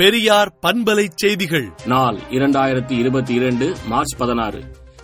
[0.00, 1.70] பெரியார் பண்பலை செய்திகள்.
[1.86, 4.60] நாள் இரண்டாயிரத்தி இருபத்தி இரண்டு மார்ச் பதினாறு.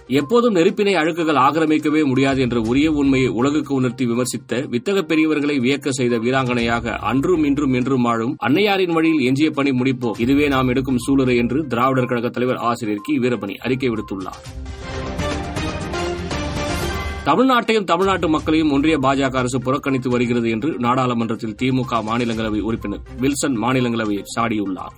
[0.06, 6.16] எப்போதும் நெருப்பினை அழுக்குகள் ஆக்கிரமிக்கவே முடியாது என்ற உரிய உண்மையை உலகுக்கு உணர்த்தி விமர்சித்த வித்தக பெரியவர்களை வியக்க செய்த
[6.16, 10.20] வீராங்கனையாக அன்றும் இன்றும் என்றும் வாழும் அன்னையாரின் வழியில் எஞ்சிய பணி முடிப்போம்.
[10.20, 13.18] இதுவே நாம் எடுக்கும் சூளுரை என்று திராவிடர் கழக தலைவர் ஆசிரியர் கி.
[13.18, 14.74] வீரபணி அறிக்கை விடுத்துள்ளார்.
[17.26, 24.22] தமிழ்நாட்டையும் தமிழ்நாட்டு மக்களையும் ஒன்றிய பாஜக அரசு புறக்கணித்து வருகிறது என்று நாடாளுமன்றத்தில் திமுக மாநிலங்களவை உறுப்பினர் வில்சன் மாநிலங்களவையை
[24.36, 24.94] சாடியுள்ளார்.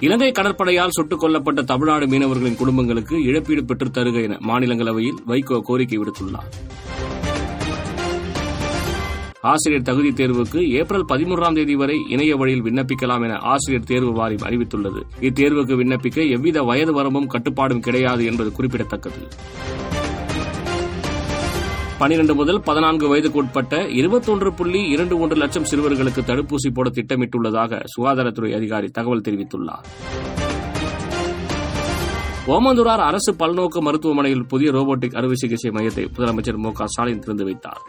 [0.00, 6.50] இலங்கை கடற்படையால் சுட்டுக் கொல்லப்பட்ட தமிழ்நாடு மீனவர்களின் குடும்பங்களுக்கு இழப்பீடு பெற்றுத் தருக என மாநிலங்களவையில் வைகோ கோரிக்கை விடுத்துள்ளார்.
[9.50, 15.00] ஆசிரியர் தகுதி தேர்வுக்கு ஏப்ரல் பதிமூன்றாம் தேதி வரை இணைய வழியில் விண்ணப்பிக்கலாம் என ஆசிரியர் தேர்வு வாரியம் அறிவித்துள்ளது.
[15.20, 19.20] இத்தேர்வுக்கு விண்ணப்பிக்க எவ்வித வயது வரம்பும் கட்டுப்பாடும் கிடையாது என்பது குறிப்பிடத்தக்கது.
[21.98, 28.54] பனிரெண்டு முதல் பதினான்கு வயதுக்கு உட்பட்ட இருபத்தொன்று புள்ளி இரண்டு ஒன்று லட்சம் சிறுவர்களுக்கு தடுப்பூசி போட திட்டமிட்டுள்ளதாக சுகாதாரத்துறை
[28.54, 29.86] அதிகாரி தகவல் தெரிவித்துள்ளார்.
[32.46, 37.80] ஓமந்தூரார் அரசு பல்நோக்கு மருத்துவமனையில் புதிய ரோபோட்டிக் அறுவை சிகிச்சை மையத்தை முதலமைச்சர் மு க ஸ்டாலின் திறந்து வைத்தார்.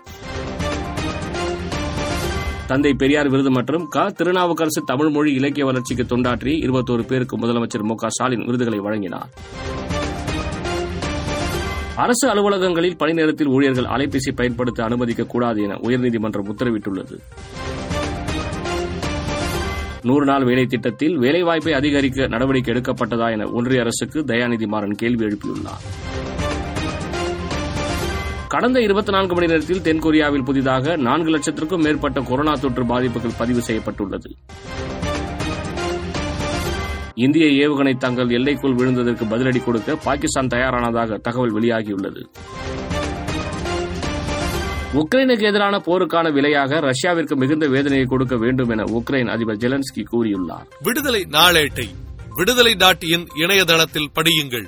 [2.68, 4.10] தந்தை பெரியார் விருது மற்றும் க.
[4.10, 7.96] திருநாவுக்கரசு தமிழ் மொழி இலக்கிய வளர்ச்சிக்கு தொண்டாற்றி இருபத்தோரு பேருக்கு முதலமைச்சர் மு.
[8.08, 9.30] ஸ்டாலின் விருதுகளை வழங்கினார்.
[11.96, 17.20] அரசு அலுவலகங்களில் பணி நேரத்தில் ஊழியர்கள் அலைபேசி பயன்படுத்த அனுமதிக்கக்கூடாது என உயர்நீதிமன்றம் உத்தரவிட்டுள்ளது.
[20.02, 25.84] நூறு நாள் வேலை திட்டத்தில் வேலைவாய்ப்பை அதிகரிக்க நடவடிக்கை எடுக்கப்பட்டதா என ஒன்றிய அரசுக்கு தயாநிதி மாறன் கேள்வி எழுப்பியுள்ளார்.
[28.48, 34.30] கடந்த இருபத்தி நான்கு மணி நேரத்தில் தென்கொரியாவில் புதிதாக நான்கு லட்சத்திற்கும் மேற்பட்ட கொரோனா தொற்று பாதிப்புகள் பதிவு செய்யப்பட்டுள்ளது.
[37.14, 42.24] இந்திய ஏவுகணை தங்கள் எல்லைக்குள் விழுந்ததற்கு பதிலடி கொடுக்க பாகிஸ்தான் தயாரானதாக தகவல் வெளியாகியுள்ளது.
[44.94, 50.68] உக்ரைனுக்கு எதிரான போருக்கான விலையாக ரஷ்யாவிற்கு மிகுந்த வேதனையை கொடுக்க வேண்டும் என உக்ரைன் அதிபர் ஜெலன்ஸ்கி கூறியுள்ளார்.
[50.84, 51.88] விடுதலை நாளேட்டை
[52.36, 54.68] விடுதலை டாட் இன் இணையதளத்தில் படியுங்கள்.